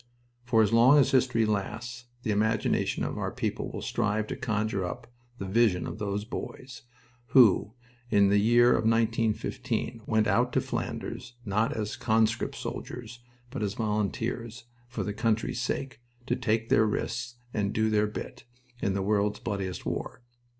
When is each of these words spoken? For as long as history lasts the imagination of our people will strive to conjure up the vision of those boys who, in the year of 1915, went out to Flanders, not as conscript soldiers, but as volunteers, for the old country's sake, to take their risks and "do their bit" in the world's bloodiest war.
For 0.45 0.63
as 0.63 0.73
long 0.73 0.97
as 0.97 1.11
history 1.11 1.45
lasts 1.45 2.05
the 2.23 2.31
imagination 2.31 3.03
of 3.03 3.19
our 3.19 3.29
people 3.29 3.69
will 3.69 3.83
strive 3.83 4.25
to 4.29 4.35
conjure 4.35 4.83
up 4.83 5.05
the 5.37 5.45
vision 5.45 5.85
of 5.85 5.99
those 5.99 6.25
boys 6.25 6.81
who, 7.27 7.75
in 8.09 8.29
the 8.29 8.39
year 8.39 8.71
of 8.71 8.77
1915, 8.83 10.01
went 10.07 10.25
out 10.25 10.53
to 10.53 10.59
Flanders, 10.59 11.35
not 11.45 11.71
as 11.73 11.95
conscript 11.97 12.55
soldiers, 12.55 13.19
but 13.51 13.61
as 13.61 13.75
volunteers, 13.75 14.63
for 14.87 15.03
the 15.03 15.11
old 15.11 15.17
country's 15.17 15.61
sake, 15.61 16.01
to 16.25 16.35
take 16.35 16.69
their 16.69 16.87
risks 16.87 17.35
and 17.53 17.71
"do 17.71 17.91
their 17.91 18.07
bit" 18.07 18.45
in 18.81 18.95
the 18.95 19.03
world's 19.03 19.37
bloodiest 19.39 19.85
war. 19.85 20.23